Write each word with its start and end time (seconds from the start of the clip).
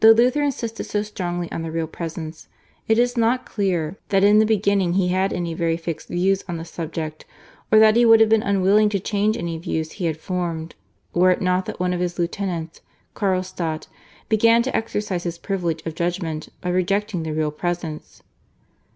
Though 0.01 0.13
Luther 0.13 0.41
insisted 0.41 0.85
so 0.85 1.03
strongly 1.03 1.47
on 1.51 1.61
the 1.61 1.69
Real 1.69 1.85
Presence, 1.85 2.47
it 2.87 2.97
is 2.97 3.15
not 3.17 3.45
clear 3.45 3.99
that 4.09 4.23
in 4.23 4.39
the 4.39 4.47
beginning 4.47 4.93
he 4.93 5.09
had 5.09 5.31
any 5.31 5.53
very 5.53 5.77
fixed 5.77 6.07
views 6.07 6.43
on 6.49 6.57
the 6.57 6.65
subject, 6.65 7.23
or 7.71 7.77
that 7.77 7.95
he 7.95 8.03
would 8.03 8.19
have 8.19 8.27
been 8.29 8.41
unwilling 8.41 8.89
to 8.89 8.99
change 8.99 9.37
any 9.37 9.59
views 9.59 9.91
he 9.91 10.05
had 10.07 10.17
formed, 10.17 10.73
were 11.13 11.29
it 11.29 11.39
not 11.39 11.67
that 11.67 11.79
one 11.79 11.93
of 11.93 11.99
his 11.99 12.17
lieutenants, 12.17 12.81
Carlstadt, 13.13 13.85
began 14.27 14.63
to 14.63 14.75
exercise 14.75 15.21
his 15.21 15.37
privilege 15.37 15.85
of 15.85 15.93
judgment 15.93 16.49
by 16.61 16.69
rejecting 16.69 17.21
the 17.21 17.31
Real 17.33 17.51
Presence. 17.51 18.23